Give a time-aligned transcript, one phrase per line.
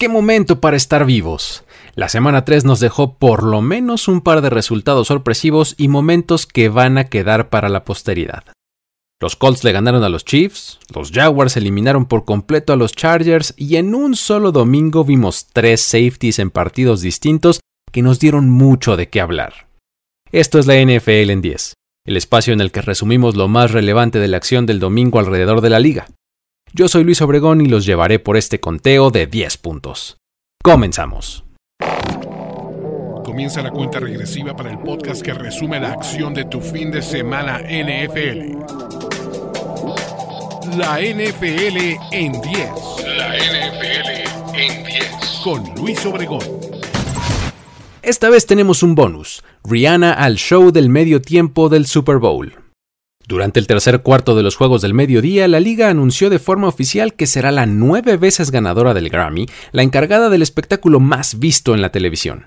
[0.00, 1.62] ¡Qué momento para estar vivos!
[1.94, 6.46] La semana 3 nos dejó por lo menos un par de resultados sorpresivos y momentos
[6.46, 8.44] que van a quedar para la posteridad.
[9.20, 13.52] Los Colts le ganaron a los Chiefs, los Jaguars eliminaron por completo a los Chargers
[13.58, 17.60] y en un solo domingo vimos tres safeties en partidos distintos
[17.92, 19.68] que nos dieron mucho de qué hablar.
[20.32, 21.74] Esto es la NFL en 10,
[22.06, 25.60] el espacio en el que resumimos lo más relevante de la acción del domingo alrededor
[25.60, 26.06] de la liga.
[26.72, 30.18] Yo soy Luis Obregón y los llevaré por este conteo de 10 puntos.
[30.62, 31.44] Comenzamos.
[33.24, 37.02] Comienza la cuenta regresiva para el podcast que resume la acción de tu fin de
[37.02, 38.56] semana NFL.
[40.76, 42.40] La NFL en 10.
[43.16, 45.40] La NFL en 10.
[45.42, 46.44] Con Luis Obregón.
[48.02, 52.59] Esta vez tenemos un bonus, Rihanna al show del medio tiempo del Super Bowl.
[53.26, 57.14] Durante el tercer cuarto de los Juegos del Mediodía, la liga anunció de forma oficial
[57.14, 61.82] que será la nueve veces ganadora del Grammy, la encargada del espectáculo más visto en
[61.82, 62.46] la televisión.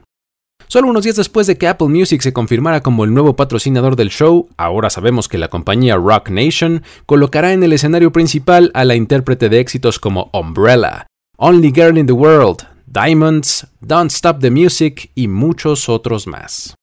[0.68, 4.10] Solo unos días después de que Apple Music se confirmara como el nuevo patrocinador del
[4.10, 8.96] show, ahora sabemos que la compañía Rock Nation colocará en el escenario principal a la
[8.96, 11.08] intérprete de éxitos como Umbrella,
[11.38, 16.76] Only Girl in the World, Diamonds, Don't Stop the Music y muchos otros más.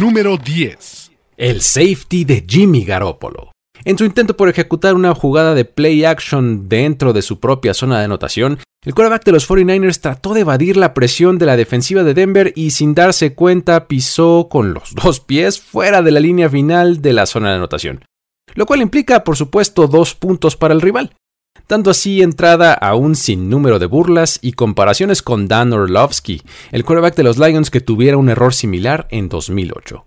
[0.00, 1.05] Número 10
[1.36, 3.52] el safety de Jimmy Garoppolo.
[3.84, 7.98] En su intento por ejecutar una jugada de play action dentro de su propia zona
[7.98, 12.02] de anotación, el quarterback de los 49ers trató de evadir la presión de la defensiva
[12.02, 16.48] de Denver y sin darse cuenta pisó con los dos pies fuera de la línea
[16.48, 18.04] final de la zona de anotación,
[18.54, 21.14] lo cual implica por supuesto dos puntos para el rival,
[21.68, 26.42] dando así entrada a un sinnúmero de burlas y comparaciones con Dan Orlovsky,
[26.72, 30.06] el quarterback de los Lions que tuviera un error similar en 2008.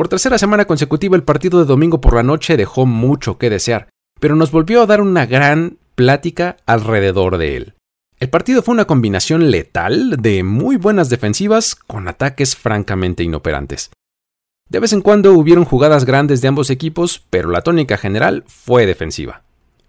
[0.00, 3.90] Por tercera semana consecutiva el partido de domingo por la noche dejó mucho que desear,
[4.18, 7.74] pero nos volvió a dar una gran plática alrededor de él.
[8.18, 13.90] El partido fue una combinación letal de muy buenas defensivas con ataques francamente inoperantes.
[14.70, 18.86] De vez en cuando hubieron jugadas grandes de ambos equipos, pero la tónica general fue
[18.86, 19.42] defensiva.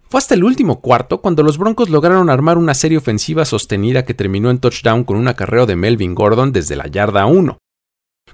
[0.10, 4.14] Fue hasta el último cuarto cuando los Broncos lograron armar una serie ofensiva sostenida que
[4.14, 7.60] terminó en touchdown con un acarreo de Melvin Gordon desde la yarda 1.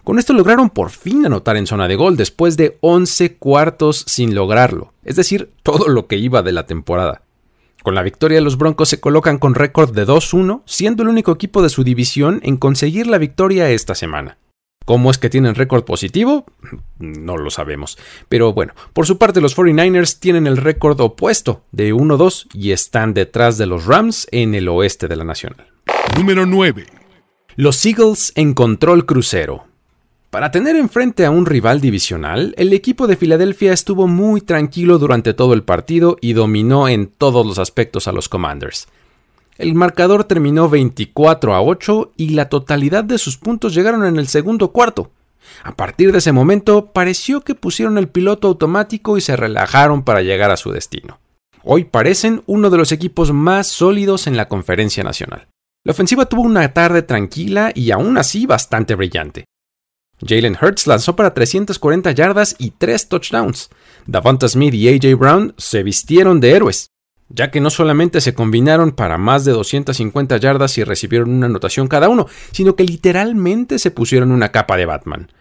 [0.07, 4.35] Con esto lograron por fin anotar en zona de gol después de 11 cuartos sin
[4.35, 7.23] lograrlo, es decir, todo lo que iba de la temporada.
[7.83, 11.61] Con la victoria los Broncos se colocan con récord de 2-1, siendo el único equipo
[11.61, 14.37] de su división en conseguir la victoria esta semana.
[14.85, 16.45] ¿Cómo es que tienen récord positivo?
[16.99, 17.97] No lo sabemos.
[18.29, 23.13] Pero bueno, por su parte los 49ers tienen el récord opuesto de 1-2 y están
[23.13, 25.67] detrás de los Rams en el oeste de la Nacional.
[26.15, 26.85] Número 9.
[27.57, 29.65] Los Eagles en control crucero.
[30.29, 35.33] Para tener enfrente a un rival divisional, el equipo de Filadelfia estuvo muy tranquilo durante
[35.33, 38.89] todo el partido y dominó en todos los aspectos a los Commanders.
[39.57, 44.27] El marcador terminó 24 a 8 y la totalidad de sus puntos llegaron en el
[44.27, 45.11] segundo cuarto.
[45.63, 50.21] A partir de ese momento pareció que pusieron el piloto automático y se relajaron para
[50.21, 51.19] llegar a su destino.
[51.63, 55.47] Hoy parecen uno de los equipos más sólidos en la conferencia nacional.
[55.85, 59.45] La ofensiva tuvo una tarde tranquila y aún así bastante brillante.
[60.25, 63.69] Jalen Hurts lanzó para 340 yardas y 3 touchdowns.
[64.05, 66.87] Davanta Smith y AJ Brown se vistieron de héroes,
[67.29, 71.87] ya que no solamente se combinaron para más de 250 yardas y recibieron una anotación
[71.87, 75.31] cada uno, sino que literalmente se pusieron una capa de Batman.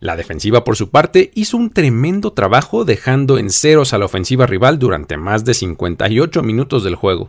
[0.00, 4.46] La defensiva, por su parte, hizo un tremendo trabajo dejando en ceros a la ofensiva
[4.46, 7.28] rival durante más de 58 minutos del juego.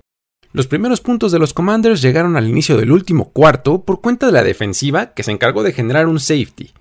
[0.53, 4.33] Los primeros puntos de los Commanders llegaron al inicio del último cuarto por cuenta de
[4.33, 6.73] la defensiva que se encargó de generar un safety,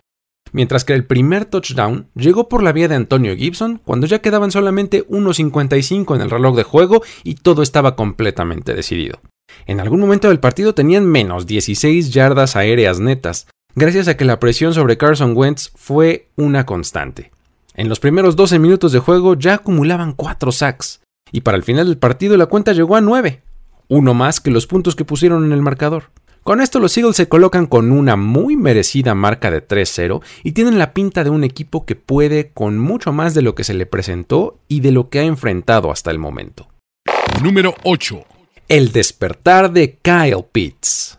[0.52, 4.50] mientras que el primer touchdown llegó por la vía de Antonio Gibson cuando ya quedaban
[4.50, 9.20] solamente 1.55 en el reloj de juego y todo estaba completamente decidido.
[9.64, 14.38] En algún momento del partido tenían menos 16 yardas aéreas netas, gracias a que la
[14.38, 17.30] presión sobre Carson Wentz fue una constante.
[17.72, 21.00] En los primeros 12 minutos de juego ya acumulaban 4 sacks,
[21.30, 23.40] y para el final del partido la cuenta llegó a 9,
[23.88, 26.10] uno más que los puntos que pusieron en el marcador.
[26.42, 30.76] Con esto los Eagles se colocan con una muy merecida marca de 3-0 y tienen
[30.76, 33.86] la pinta de un equipo que puede con mucho más de lo que se le
[33.86, 36.68] presentó y de lo que ha enfrentado hasta el momento.
[37.42, 38.24] Número 8.
[38.68, 41.18] El despertar de Kyle Pitts.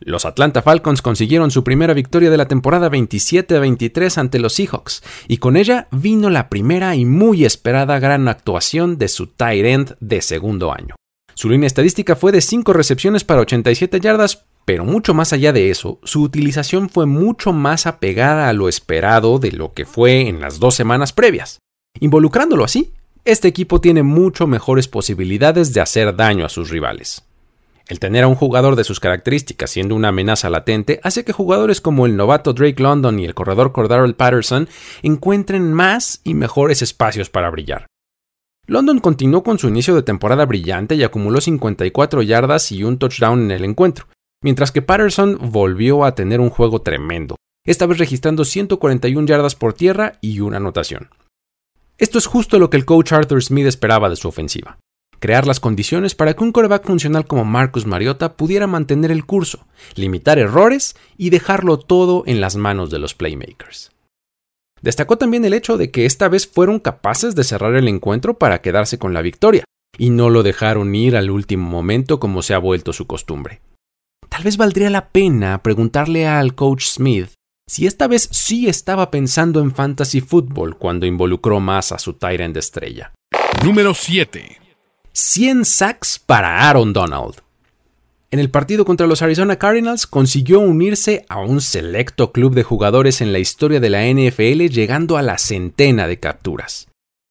[0.00, 5.38] Los Atlanta Falcons consiguieron su primera victoria de la temporada 27-23 ante los Seahawks, y
[5.38, 10.22] con ella vino la primera y muy esperada gran actuación de su tight end de
[10.22, 10.96] segundo año.
[11.38, 15.68] Su línea estadística fue de 5 recepciones para 87 yardas, pero mucho más allá de
[15.68, 20.40] eso, su utilización fue mucho más apegada a lo esperado de lo que fue en
[20.40, 21.58] las dos semanas previas.
[22.00, 22.94] Involucrándolo así,
[23.26, 27.22] este equipo tiene mucho mejores posibilidades de hacer daño a sus rivales.
[27.86, 31.82] El tener a un jugador de sus características siendo una amenaza latente hace que jugadores
[31.82, 34.70] como el novato Drake London y el corredor Cordarrelle Patterson
[35.02, 37.86] encuentren más y mejores espacios para brillar.
[38.66, 43.44] London continuó con su inicio de temporada brillante y acumuló 54 yardas y un touchdown
[43.44, 44.06] en el encuentro,
[44.42, 49.72] mientras que Patterson volvió a tener un juego tremendo, esta vez registrando 141 yardas por
[49.72, 51.10] tierra y una anotación.
[51.98, 54.78] Esto es justo lo que el coach Arthur Smith esperaba de su ofensiva
[55.18, 59.66] crear las condiciones para que un coreback funcional como Marcus Mariota pudiera mantener el curso,
[59.94, 63.90] limitar errores y dejarlo todo en las manos de los playmakers.
[64.82, 68.60] Destacó también el hecho de que esta vez fueron capaces de cerrar el encuentro para
[68.60, 69.64] quedarse con la victoria,
[69.98, 73.60] y no lo dejaron ir al último momento como se ha vuelto su costumbre.
[74.28, 77.30] Tal vez valdría la pena preguntarle al coach Smith
[77.68, 82.56] si esta vez sí estaba pensando en fantasy football cuando involucró más a su Tyrant
[82.56, 83.12] estrella.
[83.64, 84.60] Número 7.
[85.12, 87.45] 100 sacks para Aaron Donald.
[88.32, 93.20] En el partido contra los Arizona Cardinals consiguió unirse a un selecto club de jugadores
[93.20, 96.88] en la historia de la NFL llegando a la centena de capturas.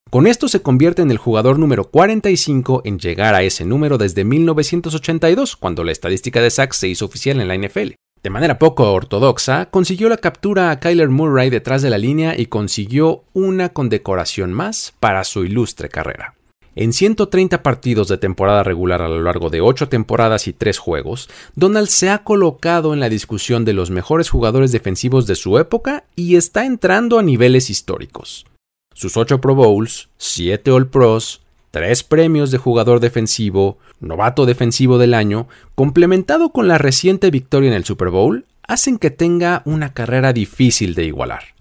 [0.10, 4.24] Con esto se convierte en el jugador número 45 en llegar a ese número desde
[4.24, 7.96] 1982, cuando la estadística de sacks se hizo oficial en la NFL.
[8.24, 12.46] De manera poco ortodoxa, consiguió la captura a Kyler Murray detrás de la línea y
[12.46, 16.36] consiguió una condecoración más para su ilustre carrera.
[16.78, 21.30] En 130 partidos de temporada regular a lo largo de 8 temporadas y 3 juegos,
[21.56, 26.04] Donald se ha colocado en la discusión de los mejores jugadores defensivos de su época
[26.18, 28.46] y está entrando a niveles históricos.
[28.94, 35.14] Sus 8 Pro Bowls, 7 All Pros, 3 premios de jugador defensivo, novato defensivo del
[35.14, 40.34] año, complementado con la reciente victoria en el Super Bowl, hacen que tenga una carrera
[40.34, 41.56] difícil de igualar.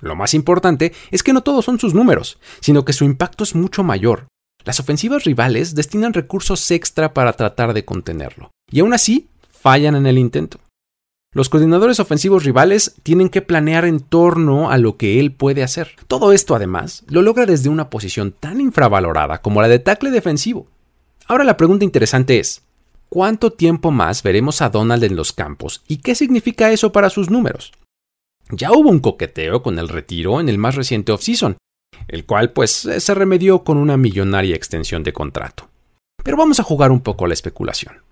[0.00, 3.54] Lo más importante es que no todos son sus números, sino que su impacto es
[3.54, 4.26] mucho mayor,
[4.68, 10.06] las ofensivas rivales destinan recursos extra para tratar de contenerlo, y aún así fallan en
[10.06, 10.60] el intento.
[11.32, 15.92] Los coordinadores ofensivos rivales tienen que planear en torno a lo que él puede hacer.
[16.06, 20.66] Todo esto, además, lo logra desde una posición tan infravalorada como la de tackle defensivo.
[21.26, 22.60] Ahora la pregunta interesante es,
[23.08, 27.30] ¿cuánto tiempo más veremos a Donald en los campos y qué significa eso para sus
[27.30, 27.72] números?
[28.50, 31.56] Ya hubo un coqueteo con el retiro en el más reciente offseason,
[32.08, 35.68] el cual pues se remedió con una millonaria extensión de contrato.
[36.22, 38.02] Pero vamos a jugar un poco a la especulación.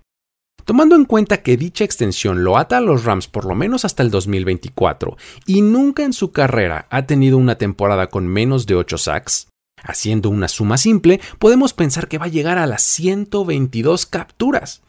[0.67, 4.03] Tomando en cuenta que dicha extensión lo ata a los Rams por lo menos hasta
[4.03, 5.15] el 2024
[5.45, 9.47] y nunca en su carrera ha tenido una temporada con menos de 8 sacks,
[9.81, 14.81] haciendo una suma simple, podemos pensar que va a llegar a las 122 capturas,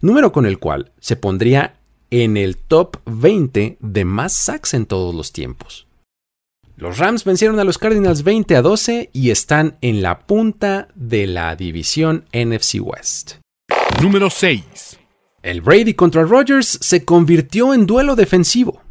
[0.00, 1.80] número con el cual se pondría
[2.10, 5.83] en el top 20 de más sacks en todos los tiempos.
[6.76, 11.28] Los Rams vencieron a los Cardinals 20 a 12 y están en la punta de
[11.28, 13.34] la división NFC West.
[14.02, 14.98] Número 6.
[15.42, 18.82] El Brady contra Rodgers se convirtió en duelo defensivo.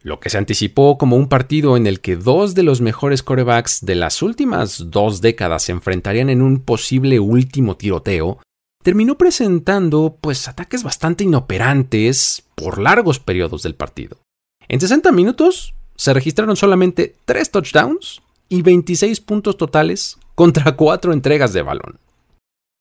[0.00, 3.84] Lo que se anticipó como un partido en el que dos de los mejores corebacks
[3.84, 8.38] de las últimas dos décadas se enfrentarían en un posible último tiroteo,
[8.82, 14.18] terminó presentando pues ataques bastante inoperantes por largos periodos del partido.
[14.68, 21.52] En 60 minutos, se registraron solamente 3 touchdowns y 26 puntos totales contra 4 entregas
[21.52, 21.98] de balón.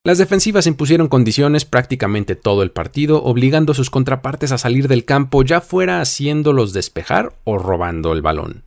[0.05, 5.03] Las defensivas impusieron condiciones prácticamente todo el partido, obligando a sus contrapartes a salir del
[5.03, 8.63] campo ya fuera haciéndolos despejar o robando el balón.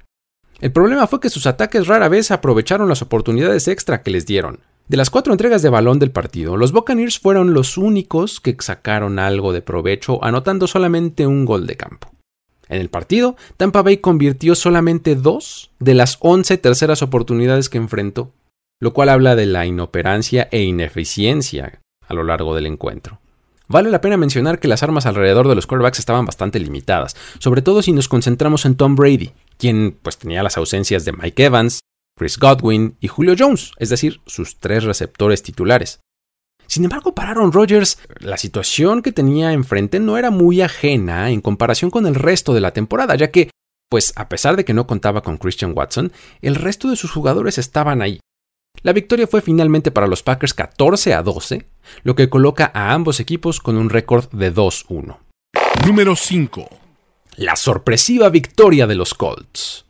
[0.61, 4.61] El problema fue que sus ataques rara vez aprovecharon las oportunidades extra que les dieron.
[4.89, 9.19] De las cuatro entregas de balón del partido, los Buccaneers fueron los únicos que sacaron
[9.19, 12.11] algo de provecho anotando solamente un gol de campo.
[12.71, 18.33] En el partido, Tampa Bay convirtió solamente dos de las 11 terceras oportunidades que enfrentó,
[18.81, 23.19] lo cual habla de la inoperancia e ineficiencia a lo largo del encuentro.
[23.67, 27.61] Vale la pena mencionar que las armas alrededor de los quarterbacks estaban bastante limitadas, sobre
[27.63, 31.81] todo si nos concentramos en Tom Brady, quien pues tenía las ausencias de Mike Evans,
[32.17, 36.01] Chris Godwin y Julio Jones, es decir, sus tres receptores titulares.
[36.71, 41.41] Sin embargo, para Aaron Rodgers, la situación que tenía enfrente no era muy ajena en
[41.41, 43.51] comparación con el resto de la temporada, ya que,
[43.91, 46.13] pues a pesar de que no contaba con Christian Watson,
[46.43, 48.21] el resto de sus jugadores estaban ahí.
[48.83, 51.67] La victoria fue finalmente para los Packers 14 a 12,
[52.05, 55.19] lo que coloca a ambos equipos con un récord de 2-1.
[55.85, 56.69] Número 5.
[57.35, 59.87] La sorpresiva victoria de los Colts.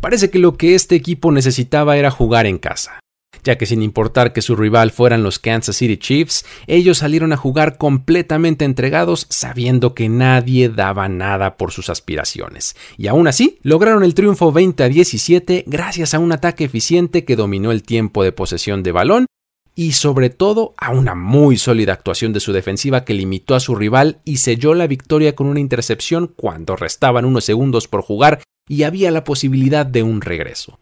[0.00, 3.01] Parece que lo que este equipo necesitaba era jugar en casa
[3.44, 7.36] ya que sin importar que su rival fueran los Kansas City Chiefs, ellos salieron a
[7.36, 12.76] jugar completamente entregados sabiendo que nadie daba nada por sus aspiraciones.
[12.96, 17.36] Y aún así, lograron el triunfo 20 a 17 gracias a un ataque eficiente que
[17.36, 19.26] dominó el tiempo de posesión de balón
[19.74, 23.74] y sobre todo a una muy sólida actuación de su defensiva que limitó a su
[23.74, 28.82] rival y selló la victoria con una intercepción cuando restaban unos segundos por jugar y
[28.84, 30.78] había la posibilidad de un regreso.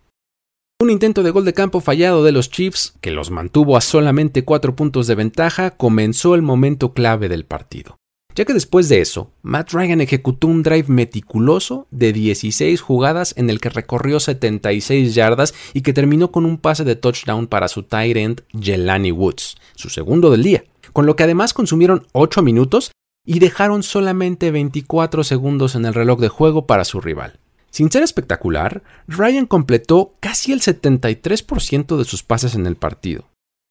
[0.82, 4.46] Un intento de gol de campo fallado de los Chiefs, que los mantuvo a solamente
[4.46, 7.98] cuatro puntos de ventaja, comenzó el momento clave del partido.
[8.34, 13.50] Ya que después de eso, Matt Ryan ejecutó un drive meticuloso de 16 jugadas en
[13.50, 17.82] el que recorrió 76 yardas y que terminó con un pase de touchdown para su
[17.82, 22.90] tight end Jelani Woods, su segundo del día, con lo que además consumieron 8 minutos
[23.26, 27.39] y dejaron solamente 24 segundos en el reloj de juego para su rival.
[27.70, 33.28] Sin ser espectacular, Ryan completó casi el 73% de sus pases en el partido.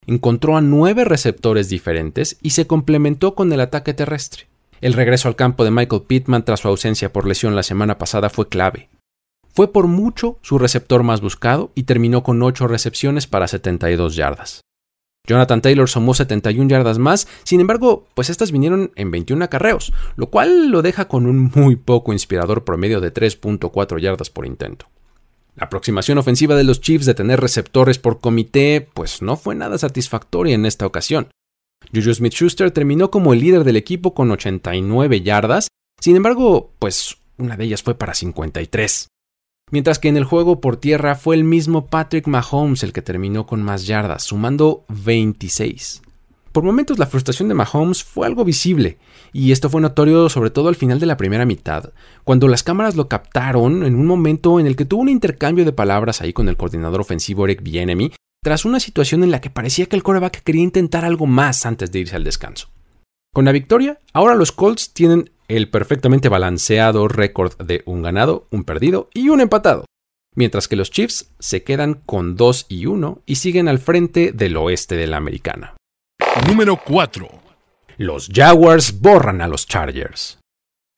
[0.07, 4.47] Encontró a nueve receptores diferentes y se complementó con el ataque terrestre.
[4.81, 8.29] El regreso al campo de Michael Pittman tras su ausencia por lesión la semana pasada
[8.29, 8.89] fue clave.
[9.53, 14.61] Fue por mucho su receptor más buscado y terminó con 8 recepciones para 72 yardas.
[15.27, 20.29] Jonathan Taylor sumó 71 yardas más, sin embargo, pues estas vinieron en 21 acarreos, lo
[20.29, 24.87] cual lo deja con un muy poco inspirador promedio de 3.4 yardas por intento.
[25.55, 29.77] La aproximación ofensiva de los Chiefs de tener receptores por comité, pues no fue nada
[29.77, 31.29] satisfactoria en esta ocasión.
[31.93, 35.67] Juju Smith Schuster terminó como el líder del equipo con 89 yardas,
[35.99, 39.07] sin embargo, pues una de ellas fue para 53.
[39.71, 43.45] Mientras que en el juego por tierra fue el mismo Patrick Mahomes el que terminó
[43.45, 46.01] con más yardas, sumando 26.
[46.51, 48.97] Por momentos la frustración de Mahomes fue algo visible,
[49.31, 52.95] y esto fue notorio sobre todo al final de la primera mitad, cuando las cámaras
[52.95, 56.49] lo captaron en un momento en el que tuvo un intercambio de palabras ahí con
[56.49, 58.11] el coordinador ofensivo Eric Bienemy,
[58.43, 61.91] tras una situación en la que parecía que el quarterback quería intentar algo más antes
[61.91, 62.69] de irse al descanso.
[63.31, 68.63] Con la victoria, ahora los Colts tienen el perfectamente balanceado récord de un ganado, un
[68.63, 69.83] perdido y un empatado,
[70.35, 74.55] mientras que los Chiefs se quedan con 2 y 1 y siguen al frente del
[74.55, 75.75] oeste de la americana.
[76.47, 77.27] Número 4.
[77.97, 80.39] Los Jaguars borran a los Chargers.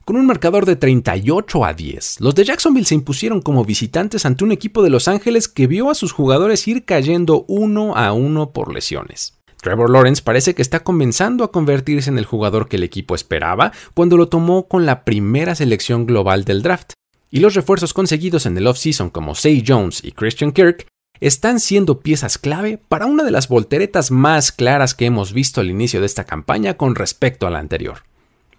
[0.03, 4.43] Con un marcador de 38 a 10, los de Jacksonville se impusieron como visitantes ante
[4.43, 8.51] un equipo de Los Ángeles que vio a sus jugadores ir cayendo uno a uno
[8.51, 9.40] por lesiones.
[9.62, 13.72] Trevor Lawrence parece que está comenzando a convertirse en el jugador que el equipo esperaba
[13.94, 16.94] cuando lo tomó con la primera selección global del draft,
[17.30, 20.88] y los refuerzos conseguidos en el offseason como Say Jones y Christian Kirk
[21.20, 25.70] están siendo piezas clave para una de las volteretas más claras que hemos visto al
[25.70, 28.00] inicio de esta campaña con respecto a la anterior.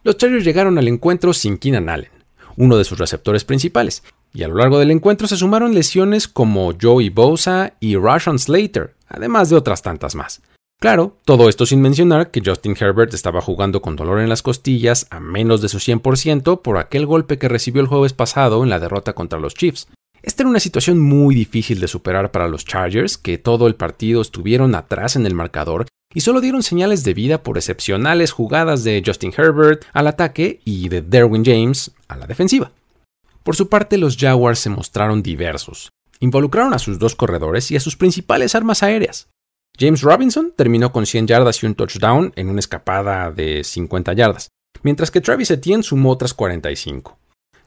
[0.04, 2.10] Los Chargers llegaron al encuentro sin Keenan Allen,
[2.56, 6.72] uno de sus receptores principales, y a lo largo del encuentro se sumaron lesiones como
[6.80, 10.40] Joey Bosa y Rashawn Slater, además de otras tantas más.
[10.82, 15.06] Claro, todo esto sin mencionar que Justin Herbert estaba jugando con dolor en las costillas
[15.10, 18.80] a menos de su 100% por aquel golpe que recibió el jueves pasado en la
[18.80, 19.86] derrota contra los Chiefs.
[20.24, 24.20] Esta era una situación muy difícil de superar para los Chargers, que todo el partido
[24.20, 29.04] estuvieron atrás en el marcador y solo dieron señales de vida por excepcionales jugadas de
[29.06, 32.72] Justin Herbert al ataque y de Derwin James a la defensiva.
[33.44, 35.90] Por su parte, los Jaguars se mostraron diversos.
[36.18, 39.28] Involucraron a sus dos corredores y a sus principales armas aéreas.
[39.78, 44.48] James Robinson terminó con 100 yardas y un touchdown en una escapada de 50 yardas,
[44.82, 47.18] mientras que Travis Etienne sumó otras 45.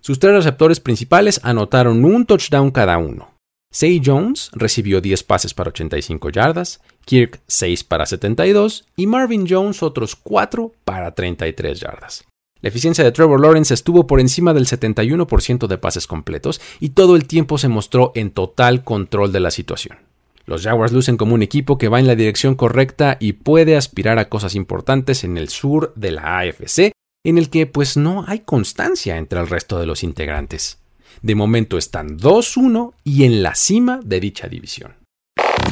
[0.01, 3.31] Sus tres receptores principales anotaron un touchdown cada uno.
[3.71, 9.83] Say Jones recibió 10 pases para 85 yardas, Kirk 6 para 72 y Marvin Jones
[9.83, 12.23] otros 4 para 33 yardas.
[12.61, 17.15] La eficiencia de Trevor Lawrence estuvo por encima del 71% de pases completos y todo
[17.15, 19.97] el tiempo se mostró en total control de la situación.
[20.45, 24.19] Los Jaguars lucen como un equipo que va en la dirección correcta y puede aspirar
[24.19, 26.91] a cosas importantes en el sur de la AFC,
[27.23, 30.79] en el que pues no hay constancia entre el resto de los integrantes.
[31.21, 34.93] De momento están 2-1 y en la cima de dicha división.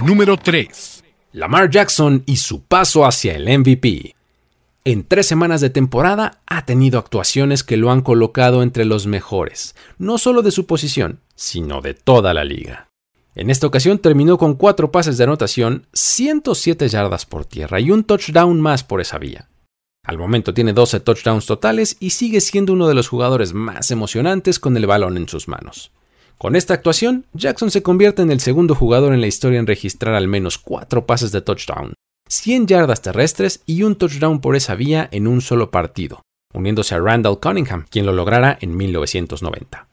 [0.04, 1.04] Número 3.
[1.34, 4.16] Lamar Jackson y su paso hacia el MVP.
[4.86, 9.76] En tres semanas de temporada ha tenido actuaciones que lo han colocado entre los mejores,
[9.98, 12.90] no solo de su posición, sino de toda la liga.
[13.36, 18.04] En esta ocasión terminó con cuatro pases de anotación, 107 yardas por tierra y un
[18.04, 19.50] touchdown más por esa vía.
[20.06, 24.60] Al momento tiene 12 touchdowns totales y sigue siendo uno de los jugadores más emocionantes
[24.60, 25.92] con el balón en sus manos.
[26.38, 30.14] Con esta actuación, Jackson se convierte en el segundo jugador en la historia en registrar
[30.14, 31.94] al menos 4 pases de touchdown,
[32.28, 36.22] 100 yardas terrestres y un touchdown por esa vía en un solo partido,
[36.54, 39.88] uniéndose a Randall Cunningham, quien lo lograra en 1990.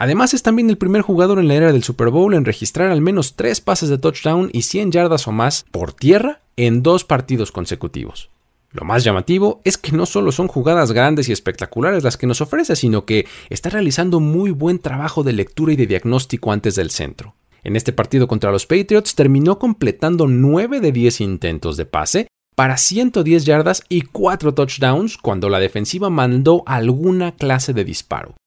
[0.00, 3.02] Además es también el primer jugador en la era del Super Bowl en registrar al
[3.02, 7.52] menos 3 pases de touchdown y 100 yardas o más por tierra en dos partidos
[7.52, 8.30] consecutivos.
[8.72, 12.40] Lo más llamativo es que no solo son jugadas grandes y espectaculares las que nos
[12.40, 16.88] ofrece, sino que está realizando muy buen trabajo de lectura y de diagnóstico antes del
[16.88, 17.34] centro.
[17.62, 22.26] En este partido contra los Patriots terminó completando 9 de 10 intentos de pase
[22.56, 28.39] para 110 yardas y 4 touchdowns cuando la defensiva mandó alguna clase de disparo.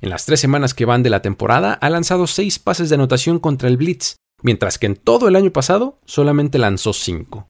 [0.00, 3.40] En las tres semanas que van de la temporada ha lanzado 6 pases de anotación
[3.40, 7.48] contra el Blitz, mientras que en todo el año pasado solamente lanzó 5.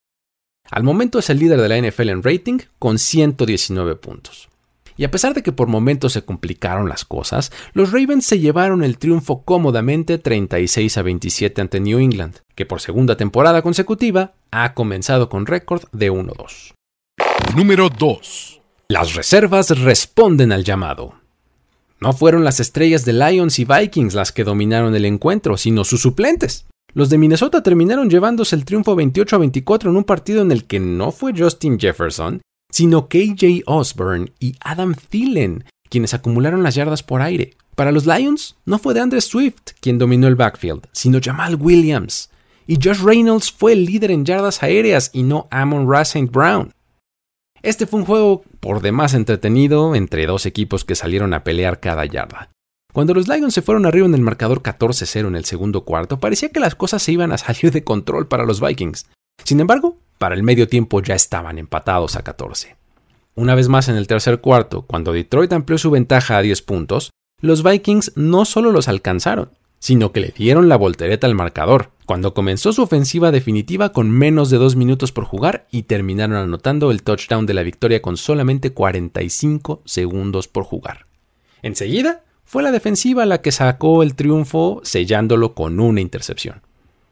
[0.70, 4.48] Al momento es el líder de la NFL en rating con 119 puntos.
[4.96, 8.82] Y a pesar de que por momentos se complicaron las cosas, los Ravens se llevaron
[8.82, 14.74] el triunfo cómodamente 36 a 27 ante New England, que por segunda temporada consecutiva ha
[14.74, 16.72] comenzado con récord de 1-2.
[17.54, 18.60] Número 2.
[18.88, 21.14] Las reservas responden al llamado.
[22.00, 26.02] No fueron las estrellas de Lions y Vikings las que dominaron el encuentro, sino sus
[26.02, 26.66] suplentes.
[26.94, 30.64] Los de Minnesota terminaron llevándose el triunfo 28 a 24 en un partido en el
[30.64, 32.40] que no fue Justin Jefferson,
[32.70, 37.54] sino KJ Osborne y Adam Thielen quienes acumularon las yardas por aire.
[37.74, 42.30] Para los Lions, no fue de Andrew Swift quien dominó el backfield, sino Jamal Williams.
[42.66, 46.30] Y Josh Reynolds fue el líder en yardas aéreas y no Amon Ra St.
[46.30, 46.72] Brown.
[47.62, 52.04] Este fue un juego por demás entretenido entre dos equipos que salieron a pelear cada
[52.04, 52.50] yarda.
[52.92, 56.48] Cuando los Lions se fueron arriba en el marcador 14-0 en el segundo cuarto, parecía
[56.48, 59.06] que las cosas se iban a salir de control para los Vikings.
[59.44, 62.76] Sin embargo, para el medio tiempo ya estaban empatados a 14.
[63.34, 67.10] Una vez más en el tercer cuarto, cuando Detroit amplió su ventaja a 10 puntos,
[67.40, 72.32] los Vikings no solo los alcanzaron, sino que le dieron la voltereta al marcador, cuando
[72.32, 77.02] comenzó su ofensiva definitiva con menos de dos minutos por jugar y terminaron anotando el
[77.02, 81.04] touchdown de la victoria con solamente 45 segundos por jugar.
[81.60, 86.62] Enseguida, fue la defensiva la que sacó el triunfo sellándolo con una intercepción.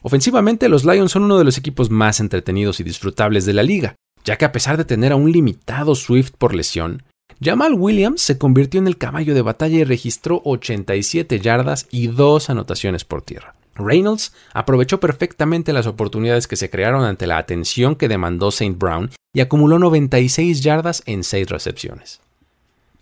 [0.01, 3.97] Ofensivamente, los Lions son uno de los equipos más entretenidos y disfrutables de la liga,
[4.25, 7.03] ya que a pesar de tener a un limitado Swift por lesión,
[7.39, 12.49] Jamal Williams se convirtió en el caballo de batalla y registró 87 yardas y dos
[12.49, 13.57] anotaciones por tierra.
[13.77, 18.77] Reynolds aprovechó perfectamente las oportunidades que se crearon ante la atención que demandó St.
[18.79, 22.21] Brown y acumuló 96 yardas en 6 recepciones.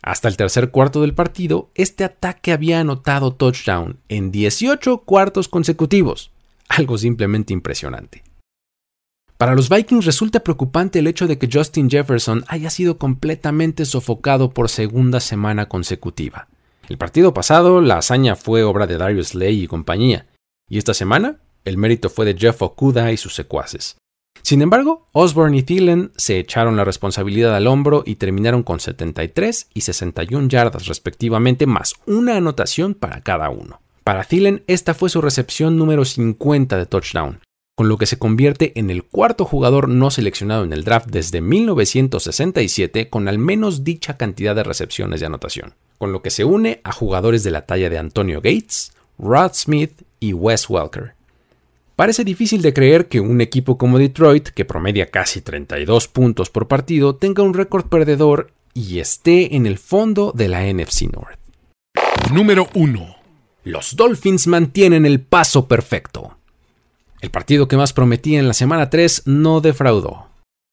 [0.02, 6.30] Hasta el tercer cuarto del partido, este ataque había anotado touchdown en 18 cuartos consecutivos,
[6.68, 8.22] algo simplemente impresionante.
[9.38, 14.50] Para los Vikings resulta preocupante el hecho de que Justin Jefferson haya sido completamente sofocado
[14.50, 16.48] por segunda semana consecutiva.
[16.88, 20.26] El partido pasado, la hazaña fue obra de Darius Lay y compañía,
[20.68, 23.96] y esta semana, el mérito fue de Jeff Okuda y sus secuaces.
[24.42, 29.68] Sin embargo, Osborne y Thielen se echaron la responsabilidad al hombro y terminaron con 73
[29.72, 33.80] y 61 yardas respectivamente, más una anotación para cada uno.
[34.02, 37.40] Para Thielen, esta fue su recepción número 50 de touchdown,
[37.74, 41.40] con lo que se convierte en el cuarto jugador no seleccionado en el draft desde
[41.40, 46.82] 1967 con al menos dicha cantidad de recepciones de anotación, con lo que se une
[46.84, 51.14] a jugadores de la talla de Antonio Gates, Rod Smith y Wes Welker.
[51.96, 56.66] Parece difícil de creer que un equipo como Detroit, que promedia casi 32 puntos por
[56.66, 61.38] partido, tenga un récord perdedor y esté en el fondo de la NFC North.
[62.32, 63.16] Número 1.
[63.62, 66.36] Los Dolphins mantienen el paso perfecto.
[67.20, 70.26] El partido que más prometía en la semana 3 no defraudó.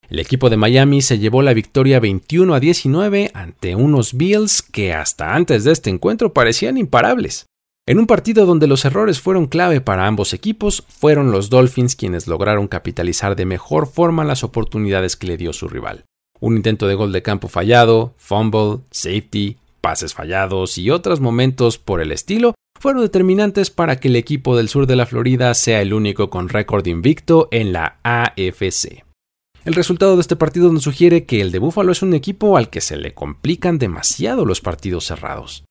[0.10, 4.94] El equipo de Miami se llevó la victoria 21 a 19 ante unos Bills que
[4.94, 7.46] hasta antes de este encuentro parecían imparables.
[7.88, 12.28] En un partido donde los errores fueron clave para ambos equipos, fueron los Dolphins quienes
[12.28, 16.06] lograron capitalizar de mejor forma las oportunidades que le dio su rival.
[16.40, 22.02] Un intento de gol de campo fallado, fumble, safety, pases fallados y otros momentos por
[22.02, 25.94] el estilo fueron determinantes para que el equipo del sur de la Florida sea el
[25.94, 29.04] único con récord invicto en la AFC.
[29.66, 32.70] El resultado de este partido nos sugiere que el de Buffalo es un equipo al
[32.70, 35.64] que se le complican demasiado los partidos cerrados.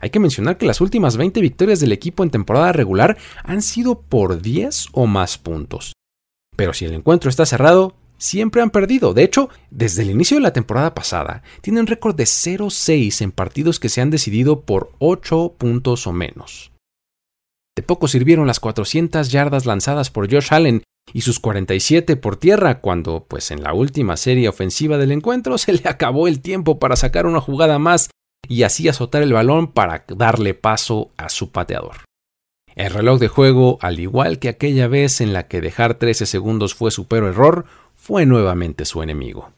[0.00, 4.00] Hay que mencionar que las últimas 20 victorias del equipo en temporada regular han sido
[4.00, 5.94] por 10 o más puntos.
[6.54, 9.14] Pero si el encuentro está cerrado, siempre han perdido.
[9.14, 13.80] De hecho, desde el inicio de la temporada pasada, tienen récord de 0-6 en partidos
[13.80, 16.72] que se han decidido por 8 puntos o menos.
[17.76, 20.82] De poco sirvieron las 400 yardas lanzadas por Josh Allen
[21.12, 25.72] y sus 47 por tierra cuando, pues en la última serie ofensiva del encuentro, se
[25.72, 28.10] le acabó el tiempo para sacar una jugada más
[28.48, 31.96] y así azotar el balón para darle paso a su pateador.
[32.74, 36.74] El reloj de juego, al igual que aquella vez en la que dejar 13 segundos
[36.74, 39.50] fue su peor error, fue nuevamente su enemigo.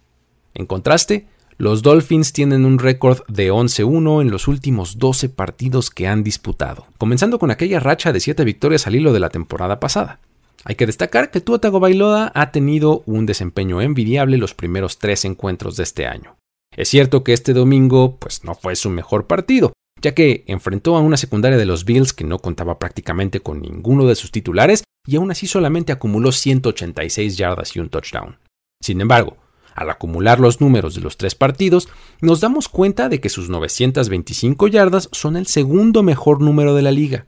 [0.54, 6.06] En contraste, los Dolphins tienen un récord de 11-1 en los últimos 12 partidos que
[6.06, 10.20] han disputado, comenzando con aquella racha de 7 victorias al hilo de la temporada pasada.
[10.64, 15.76] Hay que destacar que Tua Tagovailoa ha tenido un desempeño envidiable los primeros tres encuentros
[15.76, 16.37] de este año.
[16.76, 21.00] Es cierto que este domingo pues no fue su mejor partido, ya que enfrentó a
[21.00, 25.16] una secundaria de los Bills que no contaba prácticamente con ninguno de sus titulares y
[25.16, 28.38] aún así solamente acumuló 186 yardas y un touchdown.
[28.80, 29.36] Sin embargo,
[29.74, 31.88] al acumular los números de los tres partidos,
[32.20, 36.90] nos damos cuenta de que sus 925 yardas son el segundo mejor número de la
[36.90, 37.26] liga.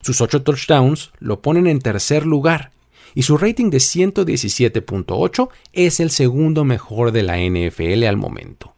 [0.00, 2.72] Sus 8 touchdowns lo ponen en tercer lugar
[3.14, 8.74] y su rating de 117.8 es el segundo mejor de la NFL al momento.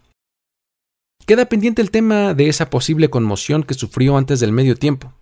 [1.27, 5.13] Queda pendiente el tema de esa posible conmoción que sufrió antes del medio tiempo.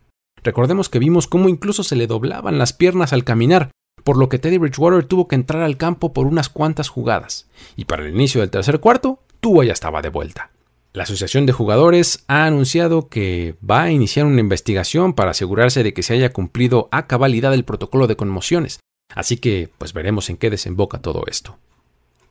[0.43, 3.71] Recordemos que vimos cómo incluso se le doblaban las piernas al caminar,
[4.03, 7.85] por lo que Teddy Bridgewater tuvo que entrar al campo por unas cuantas jugadas, y
[7.85, 10.51] para el inicio del tercer cuarto, Tua ya estaba de vuelta.
[10.93, 15.95] La Asociación de Jugadores ha anunciado que va a iniciar una investigación para asegurarse de
[15.95, 18.81] que se haya cumplido a cabalidad el protocolo de conmociones,
[19.15, 21.59] así que pues veremos en qué desemboca todo esto.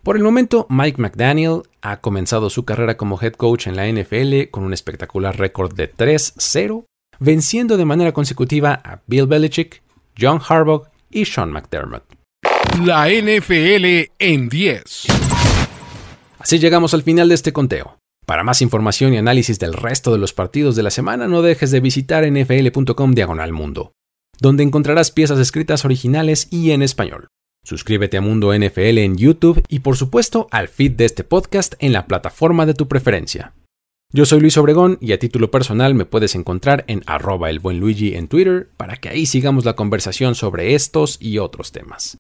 [0.04, 4.50] Por el momento, Mike McDaniel ha comenzado su carrera como head coach en la NFL
[4.50, 6.86] con un espectacular récord de 3-0,
[7.20, 9.82] venciendo de manera consecutiva a Bill Belichick,
[10.18, 12.04] John Harbaugh y Sean McDermott.
[12.84, 15.08] La NFL en 10.
[16.40, 17.98] Así llegamos al final de este conteo.
[18.26, 21.72] Para más información y análisis del resto de los partidos de la semana, no dejes
[21.72, 23.92] de visitar nfl.com diagonal mundo,
[24.40, 27.28] donde encontrarás piezas escritas originales y en español.
[27.64, 31.94] Suscríbete a Mundo NFL en YouTube y por supuesto al feed de este podcast en
[31.94, 33.54] la plataforma de tu preferencia.
[34.12, 37.80] Yo soy Luis Obregón y a título personal me puedes encontrar en arroba el buen
[37.80, 42.18] Luigi en Twitter para que ahí sigamos la conversación sobre estos y otros temas.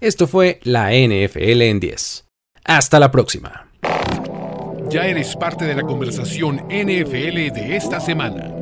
[0.00, 2.26] Esto fue la NFL en 10.
[2.64, 3.68] Hasta la próxima.
[4.90, 8.61] Ya eres parte de la conversación NFL de esta semana.